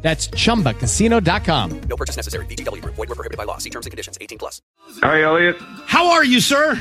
[0.00, 1.80] That's chumbacasino.com.
[1.88, 2.46] No purchase necessary.
[2.46, 2.94] VGW Group.
[2.94, 3.58] Void were prohibited by law.
[3.58, 4.16] See terms and conditions.
[4.20, 4.62] 18 plus.
[5.02, 5.56] Hi, Elliot.
[5.86, 6.80] How are you, sir?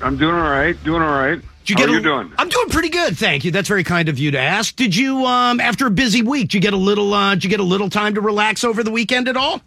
[0.00, 0.76] I'm doing all right.
[0.84, 1.40] Doing all right.
[1.64, 2.32] Did How get are a- you doing?
[2.38, 3.50] I'm doing pretty good, thank you.
[3.52, 4.74] That's very kind of you to ask.
[4.74, 7.50] Did you, um, after a busy week, did you get a little, uh, did you
[7.50, 9.60] get a little time to relax over the weekend at all?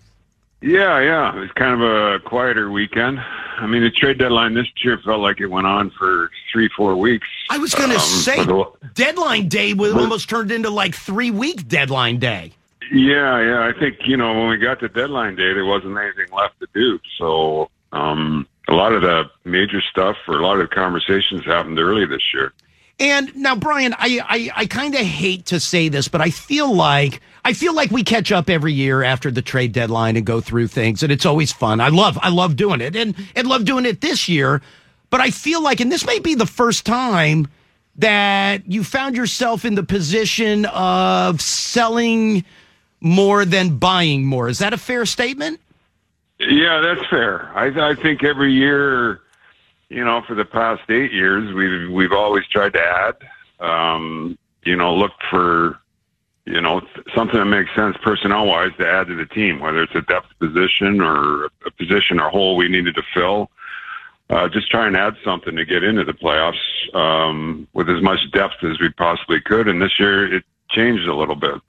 [0.61, 1.35] Yeah, yeah.
[1.35, 3.19] It was kind of a quieter weekend.
[3.57, 6.95] I mean, the trade deadline this year felt like it went on for three, four
[6.95, 7.27] weeks.
[7.49, 11.31] I was going to Um, say, a- deadline day was almost turned into like three
[11.31, 12.51] week deadline day.
[12.91, 13.67] Yeah, yeah.
[13.67, 16.67] I think you know when we got to deadline day, there wasn't anything left to
[16.73, 16.99] do.
[17.17, 21.79] So um, a lot of the major stuff or a lot of the conversations happened
[21.79, 22.53] early this year.
[22.99, 26.73] And now, Brian, I I, I kind of hate to say this, but I feel
[26.73, 30.41] like I feel like we catch up every year after the trade deadline and go
[30.41, 31.81] through things, and it's always fun.
[31.81, 34.61] I love I love doing it, and and love doing it this year.
[35.09, 37.47] But I feel like, and this may be the first time
[37.97, 42.43] that you found yourself in the position of selling
[43.01, 44.49] more than buying more.
[44.49, 45.59] Is that a fair statement?
[46.39, 47.51] Yeah, that's fair.
[47.55, 49.21] I, I think every year,
[49.89, 53.15] you know, for the past eight years, we've we've always tried to add.
[53.59, 55.79] Um, you know, look for
[56.45, 56.81] you know
[57.15, 60.27] something that makes sense personnel wise to add to the team, whether it's a depth
[60.39, 63.49] position or a position or hole we needed to fill.
[64.27, 68.19] Uh, just try and add something to get into the playoffs um, with as much
[68.31, 69.67] depth as we possibly could.
[69.67, 71.61] And this year, it changed a little bit.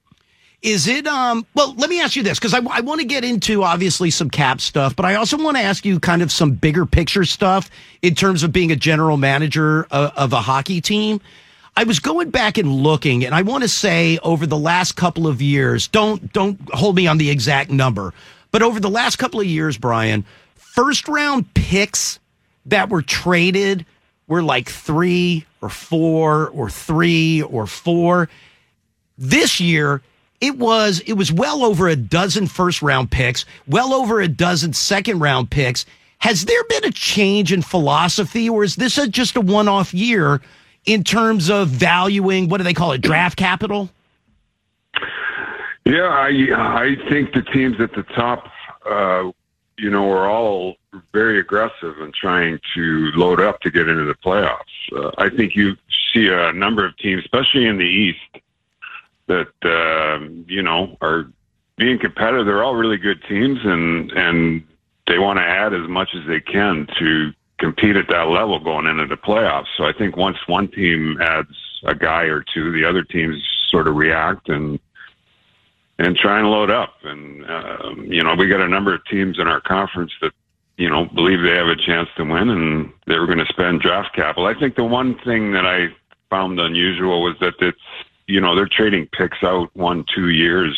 [0.67, 3.25] Is it um well let me ask you this because I, I want to get
[3.25, 6.55] into obviously some cap stuff but I also want to ask you kind of some
[6.55, 7.71] bigger picture stuff
[8.03, 11.21] in terms of being a general manager of, of a hockey team.
[11.77, 15.29] I was going back and looking and I want to say over the last couple
[15.29, 18.13] of years don't don't hold me on the exact number
[18.51, 20.25] but over the last couple of years Brian
[20.57, 22.19] first round picks
[22.67, 23.87] that were traded
[24.27, 28.29] were like 3 or 4 or 3 or 4
[29.17, 30.03] this year
[30.41, 34.73] it was it was well over a dozen first round picks, well over a dozen
[34.73, 35.87] second round picks.
[36.19, 39.93] Has there been a change in philosophy, or is this a, just a one off
[39.93, 40.41] year
[40.85, 43.91] in terms of valuing what do they call it, draft capital?
[45.85, 48.51] Yeah, I I think the teams at the top,
[48.89, 49.31] uh,
[49.79, 50.77] you know, are all
[51.13, 54.61] very aggressive in trying to load up to get into the playoffs.
[54.95, 55.77] Uh, I think you
[56.13, 58.43] see a number of teams, especially in the East,
[59.29, 61.31] that um, you know are
[61.77, 62.47] being competitive.
[62.47, 64.65] They're all really good teams, and and
[65.07, 68.87] they want to add as much as they can to compete at that level going
[68.87, 69.67] into the playoffs.
[69.77, 73.89] So I think once one team adds a guy or two, the other teams sort
[73.89, 74.79] of react and
[75.99, 76.95] and try and load up.
[77.05, 80.33] And um, you know, we got a number of teams in our conference that
[80.77, 83.81] you know believe they have a chance to win, and they were going to spend
[83.81, 84.47] draft capital.
[84.47, 85.89] I think the one thing that I
[86.31, 87.79] found unusual was that it's
[88.27, 90.77] you know they're trading picks out one two years,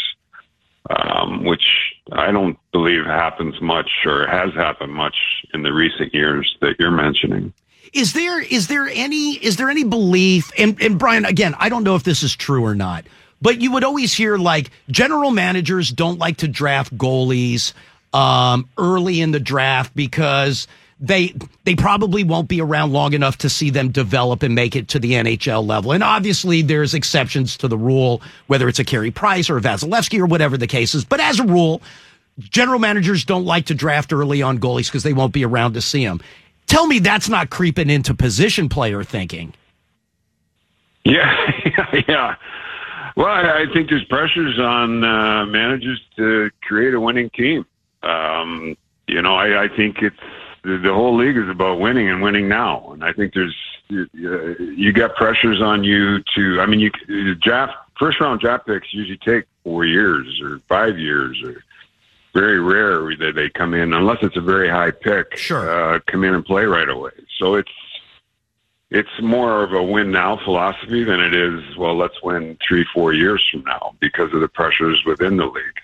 [0.90, 1.64] um, which
[2.12, 5.16] I don't believe happens much or has happened much
[5.54, 7.52] in the recent years that you're mentioning.
[7.92, 11.84] Is there is there any is there any belief and, and Brian again, I don't
[11.84, 13.06] know if this is true or not,
[13.40, 17.72] but you would always hear like general managers don't like to draft goalies
[18.12, 20.66] um, early in the draft because
[21.00, 24.88] they they probably won't be around long enough to see them develop and make it
[24.88, 25.92] to the NHL level.
[25.92, 30.18] And obviously there's exceptions to the rule, whether it's a Carey Price or a Vasilevskiy
[30.18, 31.04] or whatever the case is.
[31.04, 31.82] But as a rule,
[32.38, 35.80] general managers don't like to draft early on goalies because they won't be around to
[35.80, 36.20] see them.
[36.66, 39.54] Tell me that's not creeping into position player thinking.
[41.04, 41.52] Yeah,
[42.08, 42.34] yeah.
[43.16, 47.66] Well, I, think there's pressures on uh, managers to create a winning team.
[48.02, 48.76] Um,
[49.08, 50.16] you know, I, I think it's
[50.68, 52.90] the, the whole league is about winning and winning now.
[52.92, 53.56] And I think there's
[53.88, 56.60] you, you got pressures on you to.
[56.60, 60.98] I mean, you you draft first round draft picks usually take four years or five
[60.98, 61.62] years or
[62.34, 65.36] very rare that they come in unless it's a very high pick.
[65.36, 65.70] Sure.
[65.70, 67.12] uh, come in and play right away.
[67.38, 67.72] So it's
[68.90, 73.12] it's more of a win now philosophy than it is well let's win three four
[73.14, 75.80] years from now because of the pressures within the league.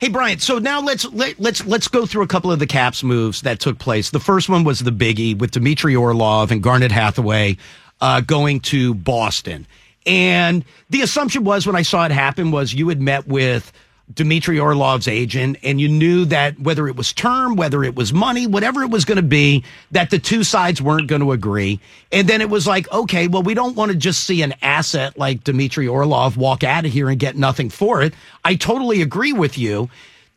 [0.00, 3.02] Hey Brian, so now let's let, let's let's go through a couple of the Caps
[3.02, 4.08] moves that took place.
[4.08, 7.58] The first one was the biggie with Dmitry Orlov and Garnet Hathaway
[8.00, 9.66] uh, going to Boston,
[10.06, 13.70] and the assumption was when I saw it happen was you had met with
[14.14, 18.46] Dmitry Orlov's agent, and you knew that whether it was term, whether it was money,
[18.46, 21.80] whatever it was going to be, that the two sides weren't going to agree.
[22.10, 25.18] And then it was like, okay, well, we don't want to just see an asset
[25.18, 28.14] like Dmitry Orlov walk out of here and get nothing for it.
[28.44, 29.88] I totally agree with you.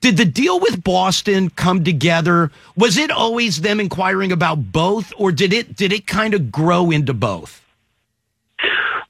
[0.02, 2.52] Did the deal with Boston come together?
[2.76, 6.92] Was it always them inquiring about both, or did it did it kind of grow
[6.92, 7.62] into both?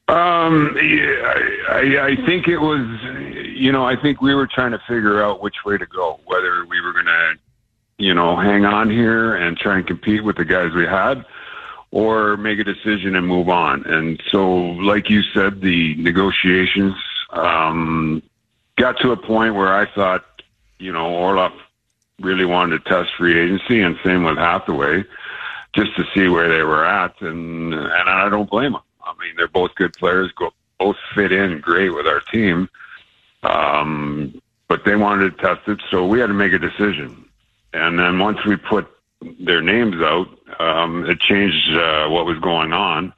[0.10, 2.86] Um, I, I think it was,
[3.56, 6.66] you know, I think we were trying to figure out which way to go, whether
[6.66, 7.36] we were going to,
[7.98, 11.26] you know, hang on here and try and compete with the guys we had
[11.92, 13.86] or make a decision and move on.
[13.86, 16.96] And so, like you said, the negotiations,
[17.30, 18.22] um,
[18.78, 20.26] got to a point where I thought,
[20.80, 21.54] you know, Orlov
[22.20, 25.06] really wanted to test free agency and same with Hathaway
[25.74, 27.22] just to see where they were at.
[27.22, 28.82] And, and I don't blame them.
[29.04, 32.70] I mean, they're both good players, go, both fit in great with our team.
[33.44, 37.26] Um, but they wanted to test it, so we had to make a decision.
[37.74, 38.88] And then once we put
[39.40, 40.28] their names out,
[40.60, 43.14] um, it changed uh, what was going on,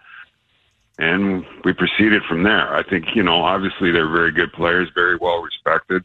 [0.97, 2.75] and we proceeded from there.
[2.75, 6.03] I think you know, obviously they're very good players, very well respected,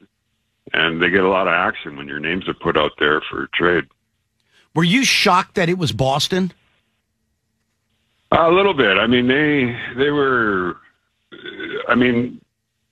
[0.73, 3.49] and they get a lot of action when your names are put out there for
[3.55, 3.87] trade.
[4.75, 6.53] Were you shocked that it was Boston?
[8.33, 8.97] A little bit.
[8.97, 10.77] I mean, they they were.
[11.89, 12.41] I mean,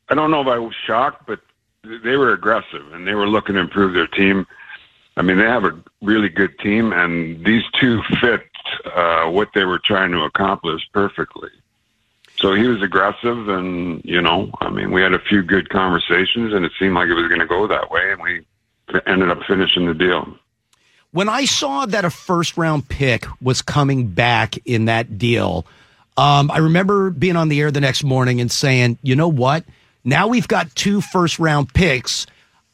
[0.08, 1.40] I don't know if I was shocked, but
[1.82, 4.46] they were aggressive and they were looking to improve their team.
[5.16, 8.48] I mean, they have a really good team, and these two fit
[8.94, 11.50] uh, what they were trying to accomplish perfectly.
[12.36, 16.52] So he was aggressive, and you know, I mean, we had a few good conversations,
[16.52, 18.44] and it seemed like it was going to go that way, and we
[19.06, 20.36] ended up finishing the deal.
[21.12, 25.66] When I saw that a first round pick was coming back in that deal,
[26.16, 29.64] um, I remember being on the air the next morning and saying, you know what?
[30.04, 32.26] Now we've got two first round picks.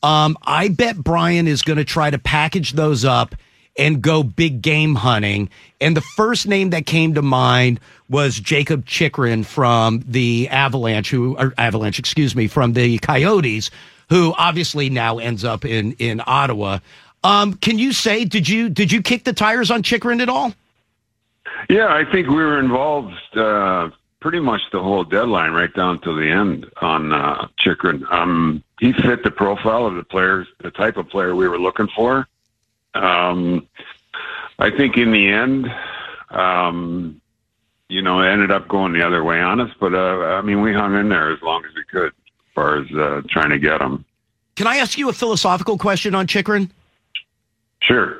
[0.02, 3.34] Um, I bet Brian is going to try to package those up
[3.76, 5.48] and go big game hunting.
[5.80, 11.36] And the first name that came to mind was Jakob Chychrun from the Avalanche, who
[11.58, 13.70] Avalanche, excuse me, from the Coyotes,
[14.10, 16.78] who obviously now ends up in in Ottawa.
[17.24, 20.52] Um, can you say did you did you kick the tires on Chychrun at all?
[21.70, 23.88] Yeah, I think we were involved uh,
[24.20, 28.04] pretty much the whole deadline, right down to the end on uh, Chychrun.
[28.10, 31.88] Um, he fit the profile of the players, the type of player we were looking
[31.88, 32.28] for.
[32.94, 33.66] Um,
[34.58, 35.72] I think in the end,
[36.30, 37.20] um,
[37.88, 39.70] you know, it ended up going the other way on us.
[39.80, 42.82] But uh, I mean, we hung in there as long as we could, as far
[42.82, 44.04] as uh, trying to get him.
[44.56, 46.70] Can I ask you a philosophical question on Chychrun?
[47.86, 48.18] Sure.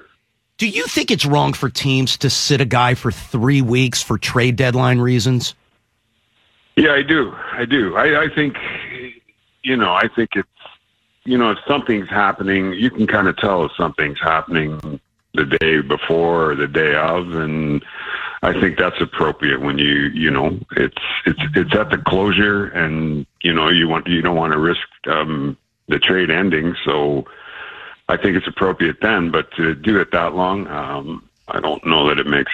[0.58, 4.18] Do you think it's wrong for teams to sit a guy for three weeks for
[4.18, 5.54] trade deadline reasons?
[6.76, 7.34] Yeah, I do.
[7.52, 7.96] I do.
[7.96, 8.56] I, I think,
[9.62, 10.48] you know, I think it's,
[11.24, 15.00] you know, if something's happening, you can kind of tell if something's happening
[15.32, 17.84] the day before or the day of, and
[18.42, 23.26] I think that's appropriate when you, you know, it's it's it's at the closure, and
[23.42, 25.56] you know, you want you don't want to risk um,
[25.88, 27.26] the trade ending, so
[28.08, 29.30] I think it's appropriate then.
[29.30, 32.52] But to do it that long, um, I don't know that it makes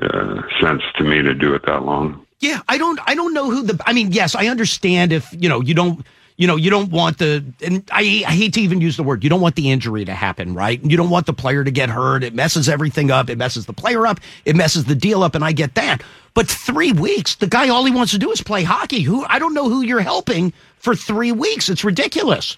[0.00, 2.26] uh, sense to me to do it that long.
[2.40, 2.98] Yeah, I don't.
[3.06, 3.80] I don't know who the.
[3.86, 6.04] I mean, yes, I understand if you know you don't.
[6.38, 9.22] You know, you don't want the, and I, I hate to even use the word,
[9.22, 10.82] you don't want the injury to happen, right?
[10.82, 12.24] You don't want the player to get hurt.
[12.24, 13.28] It messes everything up.
[13.28, 14.18] It messes the player up.
[14.46, 16.02] It messes the deal up, and I get that.
[16.32, 19.02] But three weeks, the guy, all he wants to do is play hockey.
[19.02, 21.68] Who, I don't know who you're helping for three weeks.
[21.68, 22.56] It's ridiculous.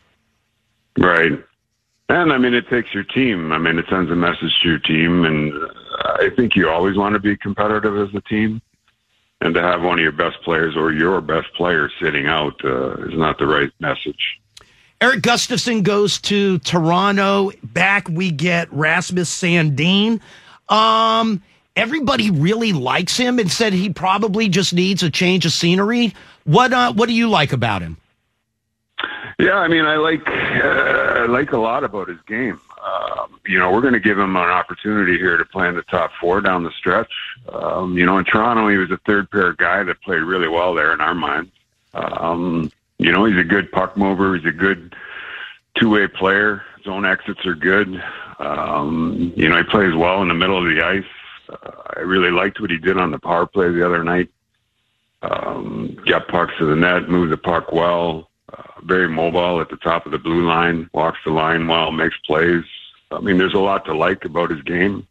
[0.97, 1.33] Right.
[2.09, 3.53] And I mean, it takes your team.
[3.53, 5.53] I mean, it sends a message to your team, and
[6.05, 8.61] I think you always want to be competitive as a team.
[9.41, 12.95] And to have one of your best players or your best player sitting out uh,
[13.07, 14.41] is not the right message.
[15.01, 17.51] Erik Gustafsson goes to Toronto.
[17.63, 20.21] Back we get Rasmus Sandin.
[20.69, 21.43] Um,
[21.77, 26.15] everybody really likes him and said he probably just needs a change of scenery.
[26.45, 27.99] What uh, what do you like about him?
[29.39, 32.61] Yeah, I mean, I like uh, I like a lot about his game.
[32.85, 35.83] Um, you know, we're going to give him an opportunity here to play in the
[35.83, 37.13] top four down the stretch.
[37.53, 40.75] Um, you know, in Toronto, he was a third pair guy that played really well
[40.75, 41.51] there in our minds.
[41.95, 44.37] Um, you know, he's a good puck mover.
[44.37, 44.95] He's a good
[45.77, 46.63] two way player.
[46.87, 48.03] Own exits are good.
[48.39, 51.05] Um, you know, he plays well in the middle of the ice.
[51.49, 54.29] Uh, I really liked what he did on the power play the other night.
[55.23, 59.77] Um, got pucks to the net, moved the puck well uh, very mobile at the
[59.77, 62.65] top of the blue line, walks the line well, makes plays.
[63.11, 65.07] I mean, there's a lot to like about his game.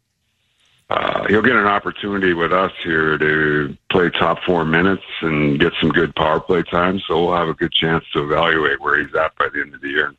[0.90, 5.72] Uh, he'll get an opportunity with us here to play top four minutes and get
[5.80, 7.00] some good power play time.
[7.00, 9.80] So we'll have a good chance to evaluate where he's at by the end of
[9.80, 10.14] the year.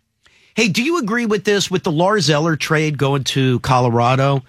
[0.55, 4.43] Hey, do you agree with this with the Lars Eller trade going to Colorado?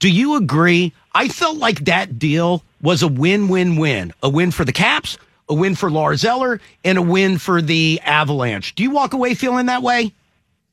[0.00, 0.92] Do you agree?
[1.14, 4.12] I felt like that deal was a win-win-win.
[4.22, 5.18] A win for the Caps,
[5.50, 8.74] a win for Lars Eller, and a win for the Avalanche.
[8.74, 10.12] Do you walk away feeling that way?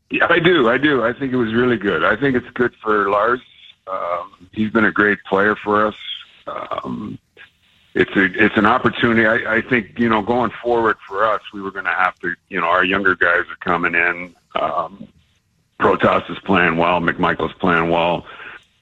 [0.10, 0.70] Yeah, I do.
[0.70, 1.04] I do.
[1.04, 2.06] I think it was really good.
[2.06, 3.42] I think it's good for Lars.
[3.88, 5.96] Um, he's been a great player for us.
[6.48, 7.20] Um,
[7.94, 9.26] it's a it's an opportunity.
[9.26, 12.36] I, I think you know going forward for us, we were going to have to
[12.48, 14.36] you know our younger guys are coming in.
[14.56, 15.08] Um,
[15.80, 17.00] Protas is playing well.
[17.00, 18.26] McMichael's playing well.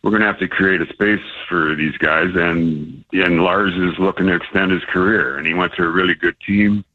[0.05, 3.97] We're going to have to create a space for these guys, and and Lars is
[3.97, 6.85] looking to extend his career, and he went to a really good team.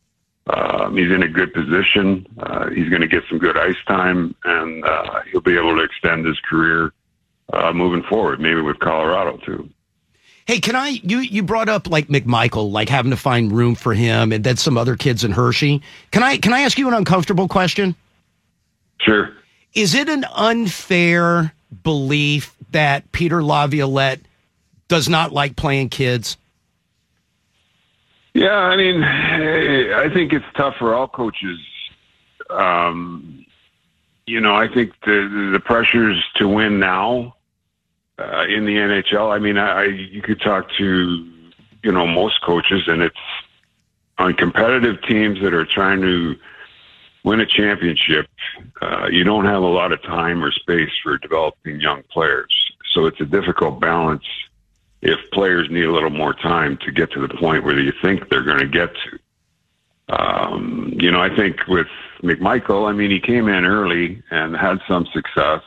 [0.47, 2.25] Um, he's in a good position.
[2.39, 5.83] Uh, he's going to get some good ice time, and uh, he'll be able to
[5.83, 6.93] extend his career
[7.53, 9.69] uh, moving forward, maybe with Colorado too.
[10.47, 11.01] Hey, can I?
[11.03, 14.57] You you brought up like McMichael, like having to find room for him, and then
[14.57, 15.83] some other kids in Hershey.
[16.13, 17.97] Can I can I ask you an uncomfortable question?
[19.01, 19.33] Sure.
[19.75, 21.53] Is it an unfair
[21.83, 24.21] belief that Peter Laviolette
[24.89, 26.37] does not like playing kids?
[28.35, 31.59] Yeah, I mean, I think it's tough for all coaches.
[32.49, 33.45] Um,
[34.27, 37.35] you know, I think the the pressures to win now
[38.19, 39.35] uh, in the NHL.
[39.35, 41.29] I mean, I, you could talk to
[41.83, 43.17] you know most coaches, and it's
[44.19, 46.37] on competitive teams that are trying to
[47.25, 48.29] win a championship.
[48.81, 52.53] Uh, you don't have a lot of time or space for developing young players,
[52.93, 54.25] so it's a difficult balance
[55.03, 58.29] if players need a little more time to get to the point where you think
[58.29, 59.19] they're going to get to.
[60.11, 61.87] Um, you know, I think with
[62.23, 65.63] McMichael, I mean, he came in early and had some success.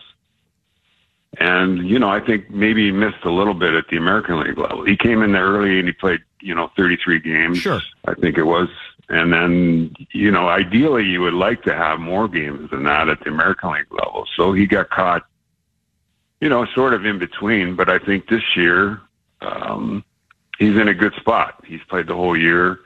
[1.39, 4.57] And, you know, I think maybe he missed a little bit at the American League
[4.57, 4.85] level.
[4.85, 7.57] He came in there early and he played, you know, 33 games.
[7.57, 7.81] Sure.
[8.05, 8.69] I think it was.
[9.09, 13.19] And then, you know, ideally you would like to have more games than that at
[13.21, 14.27] the American League level.
[14.35, 15.25] So he got caught,
[16.43, 17.77] you know, sort of in between.
[17.77, 18.99] But I think this year,
[19.39, 20.03] um,
[20.59, 21.63] he's in a good spot.
[21.65, 22.81] He's played the whole year.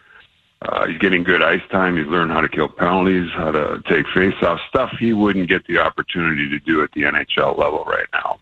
[0.61, 1.97] Uh, he's getting good ice time.
[1.97, 5.79] He's learned how to kill penalties, how to take faceoff stuff he wouldn't get the
[5.79, 8.39] opportunity to do at the NHL level right now.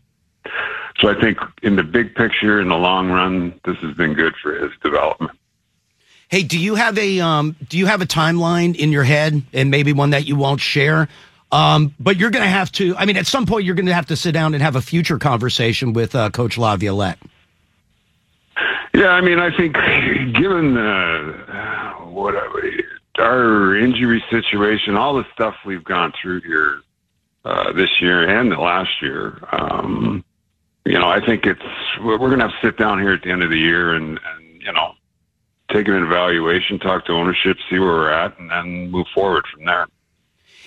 [1.00, 4.34] So I think in the big picture, in the long run, this has been good
[4.44, 5.38] for his development.
[6.28, 9.70] Hey, do you have a um, do you have a timeline in your head, and
[9.72, 11.08] maybe one that you won't share?
[11.56, 12.98] Um, but you're going to have to.
[12.98, 14.82] I mean, at some point, you're going to have to sit down and have a
[14.82, 17.18] future conversation with uh, Coach Laviolette.
[18.94, 19.76] Yeah, I mean, I think
[20.36, 22.36] given uh, what
[23.18, 26.82] our injury situation, all the stuff we've gone through here
[27.46, 30.26] uh, this year and the last year, um,
[30.86, 31.62] you know, I think it's
[32.02, 34.20] we're going to have to sit down here at the end of the year and,
[34.20, 34.92] and you know
[35.72, 39.64] take an evaluation, talk to ownership, see where we're at, and then move forward from
[39.64, 39.88] there.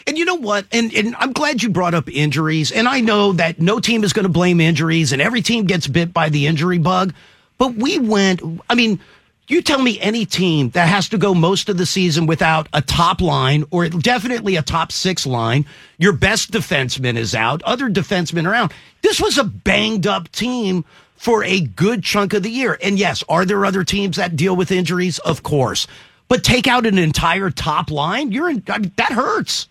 [0.07, 0.67] And you know what?
[0.73, 2.73] And and I'm glad you brought up injuries.
[2.73, 5.87] And I know that no team is going to blame injuries, and every team gets
[5.87, 7.15] bit by the injury bug.
[7.59, 8.41] But we went,
[8.71, 9.01] I mean,
[9.49, 12.83] you tell me any team that has to go most of the season without a
[12.83, 15.67] top line or definitely a top six line.
[15.99, 18.73] Your best defenseman is out, other defensemen around.
[19.03, 20.85] This was a banged up team
[21.17, 22.79] for a good chunk of the year.
[22.83, 25.19] And yes, are there other teams that deal with injuries?
[25.21, 25.87] Of course.
[26.29, 29.67] But take out an entire top line, you're in, I mean, that hurts.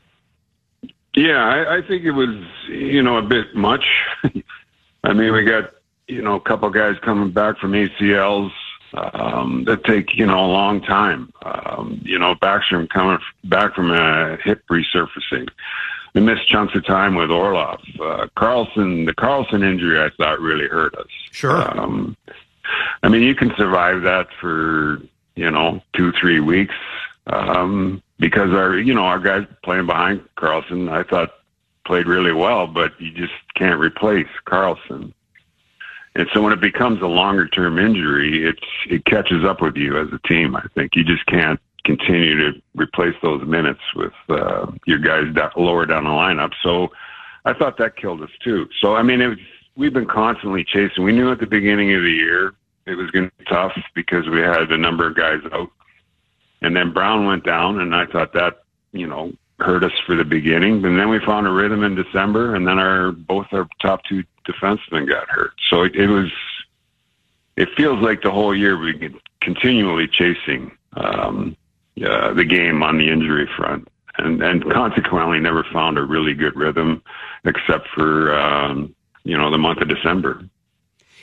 [1.17, 2.35] Yeah, I, I think it was,
[2.69, 3.85] you know, a bit much.
[5.03, 5.71] I mean, we got
[6.07, 8.51] you know, a couple guys coming back from ACLs
[8.93, 11.31] um, that take you know a long time.
[11.43, 15.49] Um, you know, Backstrom coming back from a hip resurfacing.
[16.13, 17.81] We missed chunks of time with Orlov.
[17.99, 21.07] Uh, Carlson, the Carlson injury, I thought really hurt us.
[21.31, 21.79] Sure.
[21.79, 22.15] Um,
[23.03, 25.01] I mean, you can survive that for
[25.35, 26.75] you know two, three weeks
[27.27, 31.31] um, because our you know our guys playing behind Carlson, I thought
[31.85, 35.13] played really well, but you just can't replace Carlson.
[36.15, 39.99] And so when it becomes a longer term injury, it's it catches up with you
[39.99, 40.55] as a team.
[40.55, 45.51] I think you just can't continue to replace those minutes with uh, your guys da-
[45.55, 46.51] lower down the lineup.
[46.61, 46.89] So
[47.45, 48.67] I thought that killed us too.
[48.81, 49.37] So I mean, it was,
[49.75, 51.03] we've been constantly chasing.
[51.03, 52.53] We knew at the beginning of the year
[52.87, 55.69] it was going to be tough because we had a number of guys out,
[56.61, 60.23] and then Brown went down, and I thought that you know hurt us for the
[60.23, 60.85] beginning.
[60.85, 64.23] And then we found a rhythm in December, and then our both our top two
[64.47, 65.53] defensemen got hurt.
[65.69, 66.31] So it, it was.
[67.55, 71.57] It feels like the whole year we've been continually chasing um,
[72.05, 73.87] uh, the game on the injury front,
[74.19, 77.01] and and consequently never found a really good rhythm,
[77.45, 80.43] except for um, you know the month of December.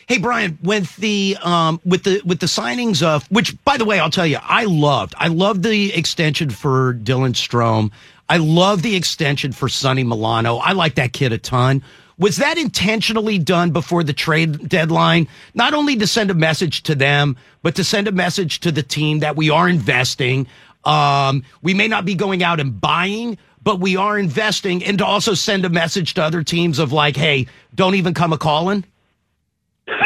[0.06, 3.98] Hey Brian, with the um, with the with the signings of which, by the way,
[3.98, 5.14] I'll tell you, I loved.
[5.16, 7.90] I loved the extension for Dylan Strome.
[8.28, 10.56] I love the extension for Sonny Milano.
[10.56, 11.82] I like that kid a ton.
[12.18, 15.26] Was that intentionally done before the trade deadline?
[15.54, 18.82] Not only to send a message to them, but to send a message to the
[18.82, 20.46] team that we are investing.
[20.84, 25.06] Um, we may not be going out and buying, but we are investing, and to
[25.06, 28.84] also send a message to other teams of like, hey, don't even come a calling.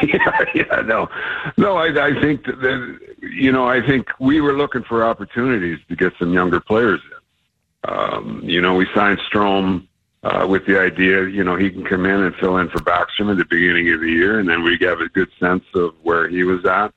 [0.55, 1.09] yeah, no,
[1.57, 1.77] no.
[1.77, 5.97] I, I think that, that you know, I think we were looking for opportunities to
[5.97, 7.91] get some younger players in.
[7.91, 9.87] Um, you know, we signed Strome
[10.23, 13.31] uh, with the idea, you know, he can come in and fill in for Backstrom
[13.31, 16.29] at the beginning of the year, and then we have a good sense of where
[16.29, 16.93] he was at.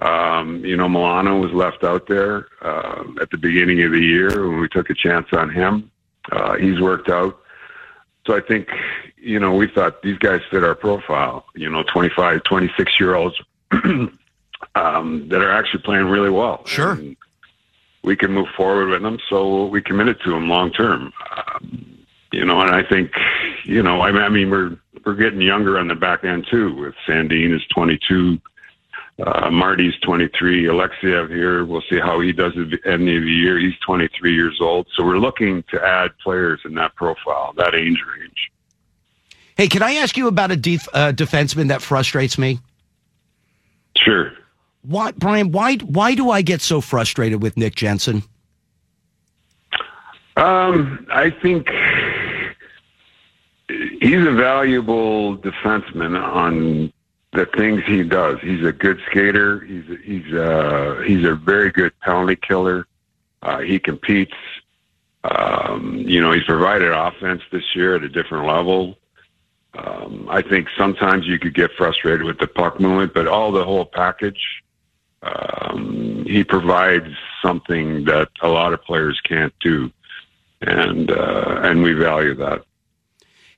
[0.00, 4.48] Um, you know, Milano was left out there uh, at the beginning of the year
[4.48, 5.90] when we took a chance on him.
[6.30, 7.40] Uh, he's worked out.
[8.26, 8.68] So I think,
[9.16, 13.40] you know, we thought these guys fit our profile, you know, 25, 26 year olds
[13.72, 16.64] um, that are actually playing really well.
[16.66, 16.92] Sure.
[16.92, 17.16] And
[18.02, 19.18] we can move forward with them.
[19.28, 21.12] So we committed to them long term.
[21.36, 21.98] Um,
[22.32, 23.12] you know, and I think,
[23.64, 26.74] you know, I mean, I mean, we're, we're getting younger on the back end too
[26.74, 28.40] with Sandin is 22.
[29.18, 30.64] Uh, Marty's 23.
[30.64, 33.58] Alexeyev here, we'll see how he does at the end of the year.
[33.58, 34.86] He's 23 years old.
[34.94, 38.52] So we're looking to add players in that profile, that age range.
[39.56, 42.60] Hey, can I ask you about a def- uh, defenseman that frustrates me?
[43.96, 44.32] Sure.
[44.82, 45.50] Why, Brian?
[45.50, 48.22] Why why do I get so frustrated with Nick Jensen?
[50.36, 51.68] Um, I think
[53.68, 56.92] he's a valuable defenseman on
[57.36, 58.38] the things he does.
[58.40, 59.60] He's a good skater.
[59.60, 62.86] He's he's uh he's a very good penalty killer.
[63.42, 64.34] Uh, he competes.
[65.24, 68.96] Um, you know, he's provided offense this year at a different level.
[69.74, 73.64] Um, I think sometimes you could get frustrated with the puck movement, but all the
[73.64, 74.62] whole package,
[75.22, 77.12] um, he provides
[77.42, 79.90] something that a lot of players can't do,
[80.62, 82.64] and uh, and we value that.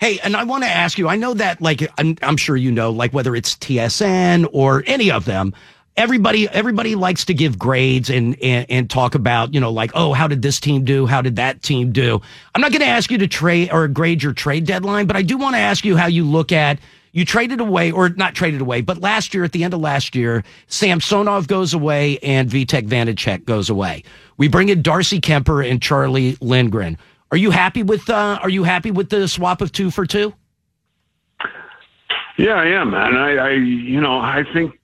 [0.00, 1.08] Hey, and I want to ask you.
[1.08, 5.10] I know that, like, I'm, I'm sure you know, like whether it's TSN or any
[5.10, 5.52] of them,
[5.96, 10.12] everybody everybody likes to give grades and, and and talk about you know like oh
[10.12, 11.06] how did this team do?
[11.06, 12.22] How did that team do?
[12.54, 15.22] I'm not going to ask you to trade or grade your trade deadline but i
[15.22, 16.78] do want to ask you how you look at
[17.11, 20.14] you traded away or not traded away but last year at the end of last
[20.14, 24.04] year samsonov goes away and vitek vanecek goes away.
[24.37, 26.96] We bring in darcy kuemper and charlie lindgren
[27.30, 30.32] are you happy with uh, are you happy with the swap of two for two
[32.36, 33.16] Yeah, I am, man.
[33.16, 34.78] I, I, you know, I think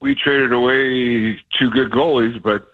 [0.00, 2.72] we traded away two good goalies, but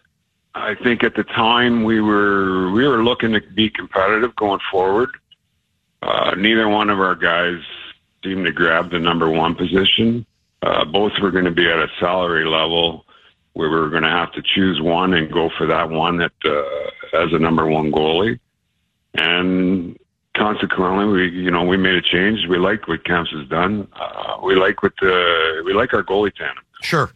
[0.55, 5.11] I think at the time we were we were looking to be competitive going forward.
[6.03, 7.61] Uh, neither one of our guys
[8.25, 10.27] seemed to grab the number one position.
[10.63, 13.05] Uh, both were going to be at a salary level
[13.53, 16.33] where we were going to have to choose one and go for that one at
[16.45, 16.63] uh,
[17.15, 18.39] as a number one goalie.
[19.21, 19.99] And
[20.37, 22.47] consequently, we you know we made a change.
[22.49, 23.89] We like what Kemps has done.
[23.93, 26.65] Uh, we like what the we like our goalie tandem.
[26.83, 27.11] Sure.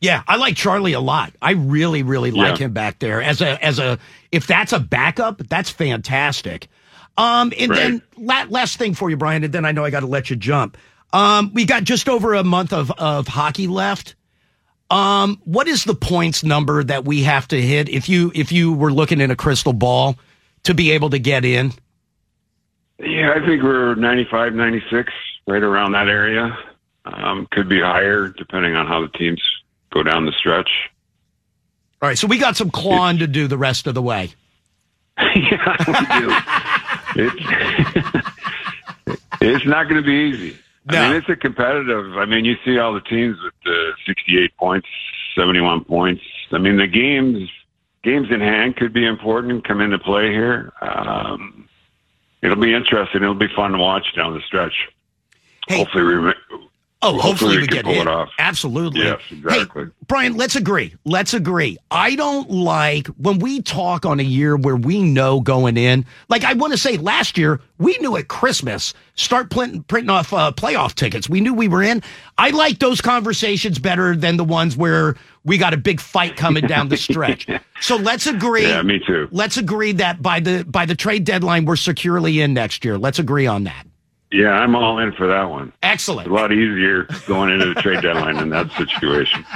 [0.00, 1.32] Yeah, I like Charlie a lot.
[1.40, 2.66] I really, really like Yeah.
[2.66, 3.98] him back there as a as a
[4.32, 6.68] if that's a backup, that's fantastic.
[7.16, 7.78] Um, and Right.
[7.78, 10.28] then la- last thing for you, Brian, and then I know I got to let
[10.30, 10.76] you jump.
[11.12, 14.14] Um, we got just over a month of of hockey left.
[14.90, 18.72] Um, what is the points number that we have to hit if you if you
[18.74, 20.16] were looking in a crystal ball
[20.64, 21.72] to be able to get in?
[22.98, 25.12] Yeah, I think we're 95, 96,
[25.46, 26.56] right around that area.
[27.04, 29.42] Um, could be higher depending on how the teams
[29.92, 30.70] go down the stretch.
[32.00, 34.32] All right, so we got some clawing to do the rest of the way.
[35.18, 37.30] yeah, we do.
[37.36, 38.26] it's,
[39.40, 40.56] it's not going to be easy.
[40.90, 40.98] No.
[40.98, 42.16] I mean, it's a competitive.
[42.16, 44.88] I mean, you see all the teams with the 68 points,
[45.36, 46.22] 71 points.
[46.52, 47.48] I mean, the games,
[48.04, 50.72] games in hand could be important, come into play here.
[50.80, 51.68] Um,
[52.42, 53.22] it'll be interesting.
[53.22, 54.74] It'll be fun to watch down the stretch.
[55.66, 56.32] Hey, Hopefully, we,
[57.04, 58.30] Oh, hopefully, Hopefully we get it off.
[58.38, 59.02] Absolutely.
[59.02, 59.84] Yes, exactly.
[59.84, 60.94] Hey, Brian, let's agree.
[61.04, 61.76] Let's agree.
[61.90, 66.06] I don't like when we talk on a year where we know going in.
[66.28, 70.32] Like I want to say, last year we knew at Christmas start printing, printing off
[70.32, 71.28] uh, playoff tickets.
[71.28, 72.02] We knew we were in.
[72.38, 75.14] I like those conversations better than the ones where
[75.44, 77.46] we got a big fight coming down the stretch.
[77.80, 78.66] So let's agree.
[78.66, 79.28] Yeah, me too.
[79.30, 82.96] Let's agree that by the by the trade deadline we're securely in next year.
[82.96, 83.86] Let's agree on that.
[84.34, 85.72] Yeah, I'm all in for that one.
[85.84, 86.26] Excellent.
[86.26, 89.44] It's a lot easier going into the trade deadline in that situation.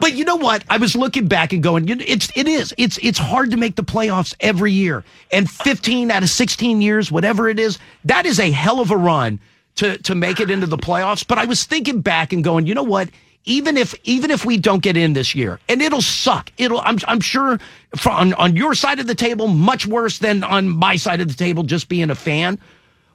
[0.00, 0.64] But you know what?
[0.70, 2.72] I was looking back and going, it's it is.
[2.78, 5.04] It's it's hard to make the playoffs every year.
[5.32, 8.96] And 15 out of 16 years, whatever it is, that is a hell of a
[8.96, 9.40] run
[9.76, 11.26] to to make it into the playoffs.
[11.26, 13.10] But I was thinking back and going, you know what?
[13.44, 16.52] even if even if we don't get in this year, and it'll suck.
[16.58, 17.58] It'll I'm I'm sure
[17.96, 21.28] for, on on your side of the table much worse than on my side of
[21.28, 22.60] the table just being a fan.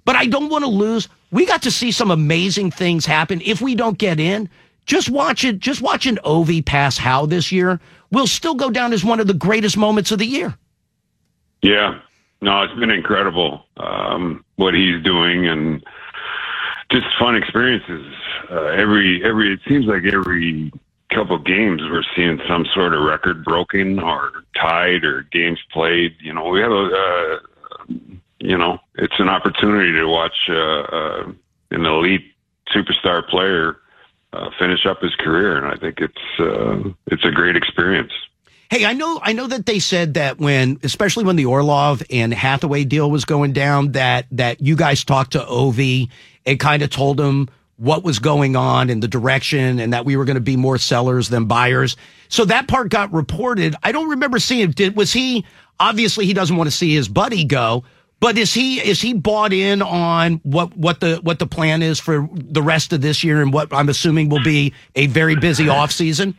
[0.06, 1.10] But I don't want to lose.
[1.32, 3.42] We got to see some amazing things happen.
[3.44, 4.50] If we don't get in,
[4.86, 5.60] just watch it.
[5.60, 7.80] Just watching Ovi pass Howe this year
[8.12, 10.56] will still go down as one of the greatest moments of the year.
[11.62, 12.00] Yeah,
[12.42, 15.84] no, it's been incredible um, what he's doing and
[16.92, 18.06] just fun experiences.
[18.52, 20.72] Uh, every every it seems like every
[21.12, 26.16] couple games we're seeing some sort of record broken or tied or games played.
[26.20, 27.40] You know, we have a uh,
[28.46, 31.32] you know it's an opportunity to watch uh, uh,
[31.72, 32.26] an elite
[32.74, 33.78] superstar player
[34.34, 38.12] uh, finish up his career, and I think it's uh, it's a great experience.
[38.70, 42.34] Hey, I know, I know that they said that when, especially when the Orlov and
[42.34, 46.10] Hathaway deal was going down, that that you guys talked to Ovi
[46.46, 50.18] and kind of told him what was going on and the direction, and that we
[50.18, 51.96] were going to be more sellers than buyers.
[52.28, 53.76] So that part got reported.
[53.84, 54.72] I don't remember seeing.
[54.72, 55.46] Did was he?
[55.80, 57.84] Obviously, he doesn't want to see his buddy go.
[58.26, 62.00] But is he is he bought in on what what the what the plan is
[62.00, 65.70] for the rest of this year and what I'm assuming will be a very busy
[65.78, 66.36] off season?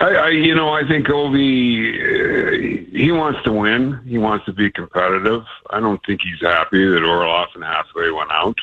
[0.00, 4.00] I, I you know, I think Ovi, uh, he wants to win.
[4.04, 5.44] He wants to be competitive.
[5.70, 8.58] I don't think he's happy that Orlov and Hathaway went out.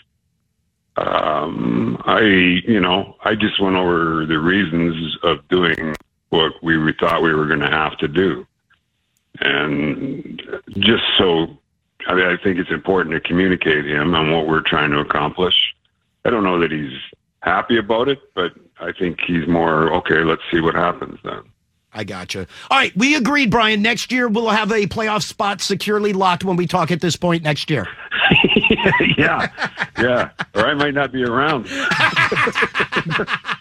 [0.98, 5.96] Um, I, you know, I just went over the reasons of doing
[6.28, 8.46] what we thought we were going to have to do,
[9.40, 10.42] and
[10.78, 11.58] just so,
[12.08, 15.56] I mean, I think it's important to communicate him on what we're trying to accomplish.
[16.26, 16.98] I don't know that he's
[17.42, 20.24] happy about it, but I think he's more okay.
[20.24, 21.42] Let's see what happens then.
[21.94, 22.48] I gotcha.
[22.70, 23.82] All right, we agreed, Brian.
[23.82, 27.44] Next year we'll have a playoff spot securely locked when we talk at this point
[27.44, 27.86] next year.
[29.18, 29.48] yeah,
[30.00, 30.30] yeah.
[30.56, 31.68] Or I might not be around.